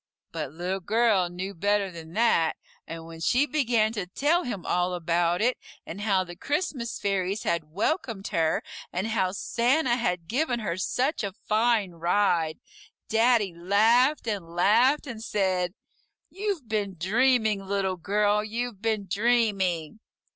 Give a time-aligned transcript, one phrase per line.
[0.31, 2.55] But Little Girl knew better than that,
[2.87, 7.43] and when she began to tell him all about it, and how the Christmas fairies
[7.43, 12.59] had welcomed her, and how Santa had given her such a fine ride,
[13.09, 15.75] Daddy laughed and laughed, and said,
[16.31, 19.99] "You've been dreaming, Little Girl, you've been dreaming."